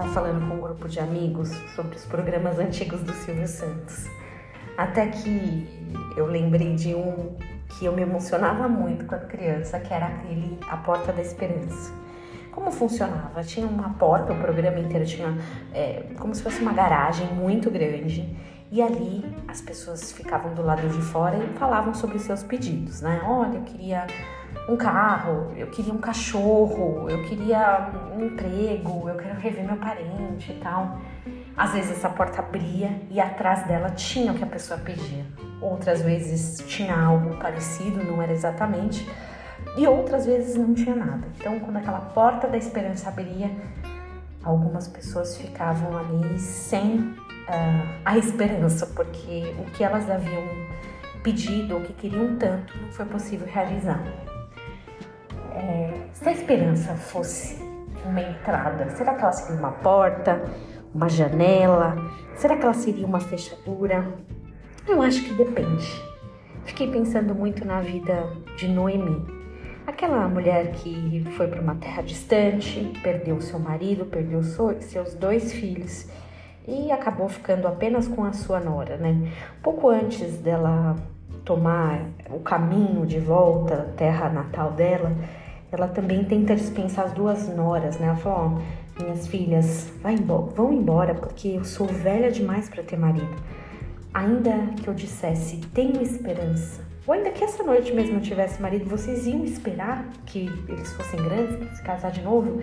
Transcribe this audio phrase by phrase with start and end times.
[0.00, 4.06] falando com um grupo de amigos sobre os programas antigos do Silvio Santos.
[4.76, 5.68] Até que
[6.16, 7.36] eu lembrei de um
[7.78, 11.92] que eu me emocionava muito quando criança, que era aquele A Porta da Esperança.
[12.52, 13.42] Como funcionava?
[13.42, 15.36] Tinha uma porta, o programa inteiro tinha
[15.72, 18.36] é, como se fosse uma garagem muito grande
[18.70, 23.20] e ali as pessoas ficavam do lado de fora e falavam sobre seus pedidos, né?
[23.24, 24.06] Olha, eu queria
[24.68, 30.52] um carro, eu queria um cachorro, eu queria um emprego, eu quero rever meu parente
[30.52, 30.98] e tal.
[31.56, 35.24] Às vezes essa porta abria e atrás dela tinha o que a pessoa pedia.
[35.60, 39.06] Outras vezes tinha algo parecido, não era exatamente,
[39.76, 41.26] e outras vezes não tinha nada.
[41.38, 43.50] Então, quando aquela porta da esperança abria,
[44.42, 50.42] algumas pessoas ficavam ali sem uh, a esperança, porque o que elas haviam
[51.22, 54.02] pedido, ou que queriam tanto, não foi possível realizar.
[55.54, 57.62] É, se a esperança fosse
[58.04, 60.42] uma entrada, será que ela seria uma porta,
[60.94, 61.96] uma janela?
[62.34, 64.04] Será que ela seria uma fechadura?
[64.88, 66.02] Eu acho que depende.
[66.64, 69.41] Fiquei pensando muito na vida de Noemi,
[69.86, 76.06] aquela mulher que foi para uma terra distante, perdeu seu marido, perdeu seus dois filhos
[76.66, 79.32] e acabou ficando apenas com a sua nora, né?
[79.62, 80.96] Pouco antes dela
[81.44, 85.12] tomar o caminho de volta à terra natal dela,
[85.70, 88.08] ela também tenta dispensar as duas noras, né?
[88.08, 88.38] Ela falou:
[88.98, 93.34] ó, minhas filhas, embora, vão embora porque eu sou velha demais para ter marido.
[94.14, 98.84] Ainda que eu dissesse, tenho esperança, ou ainda que essa noite mesmo eu tivesse marido,
[98.84, 102.62] vocês iam esperar que eles fossem grandes para se casar de novo?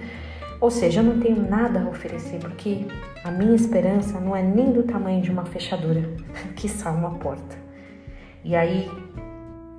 [0.61, 2.85] Ou seja, eu não tenho nada a oferecer porque
[3.23, 6.01] a minha esperança não é nem do tamanho de uma fechadura,
[6.55, 7.57] que só uma porta.
[8.43, 8.89] E aí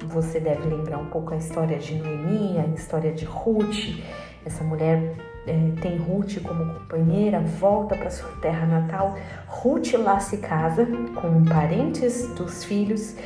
[0.06, 3.98] você deve lembrar um pouco a história de Noemi, a história de Ruth.
[4.44, 5.14] Essa mulher
[5.46, 9.16] é, tem Ruth como companheira, volta para sua terra natal.
[9.46, 13.16] Ruth lá se casa com parentes dos filhos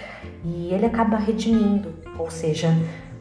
[0.44, 2.68] e ele acaba redimindo, ou seja,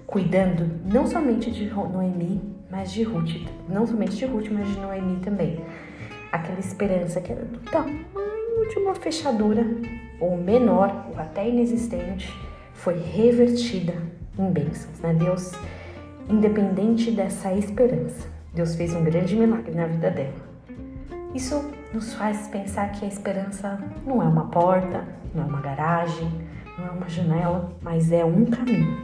[0.06, 5.20] cuidando não somente de Noemi, mas de Ruth, não somente de Ruth, mas de Noemi
[5.22, 5.60] também.
[6.32, 8.06] Aquela esperança que era do tamanho
[8.70, 9.66] de uma fechadura,
[10.20, 12.34] ou menor, ou até inexistente,
[12.74, 13.94] foi revertida
[14.38, 15.14] em bênçãos, né?
[15.14, 15.54] Deus,
[16.30, 20.54] independente dessa esperança, Deus fez um grande milagre na vida dela.
[21.34, 21.64] Isso
[21.94, 26.32] nos faz pensar que a esperança não é uma porta, não é uma garagem,
[26.78, 28.98] não é uma janela, mas é um caminho.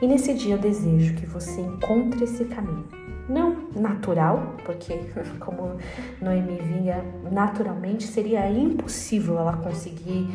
[0.00, 2.86] E nesse dia eu desejo que você encontre esse caminho.
[3.28, 4.94] Não natural, porque
[5.40, 5.76] como
[6.20, 10.28] Noemi vinha naturalmente, seria impossível ela conseguir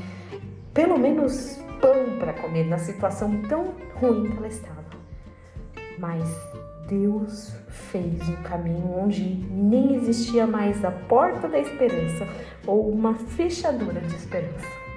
[0.73, 4.81] pelo menos pão para comer na situação tão ruim que ela estava.
[5.97, 6.23] Mas
[6.87, 12.27] Deus fez um caminho onde nem existia mais a porta da esperança
[12.65, 14.90] ou uma fechadura de esperança.